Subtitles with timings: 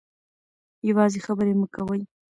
[0.89, 2.01] یوازې خبرې مه کوئ.